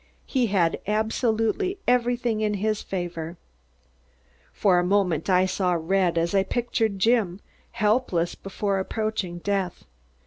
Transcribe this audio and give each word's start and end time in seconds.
He 0.25 0.47
had 0.47 0.81
absolutely 0.87 1.77
everything 1.87 2.41
in 2.41 2.55
his 2.55 2.81
favor." 2.81 3.37
For 4.51 4.79
a 4.79 4.83
moment 4.83 5.29
I 5.29 5.45
saw 5.45 5.77
red 5.79 6.17
as 6.17 6.33
I 6.33 6.41
pictured 6.41 6.97
Jim, 6.97 7.39
helpless 7.73 8.33
before 8.33 8.79
approaching 8.79 9.37
death. 9.37 9.85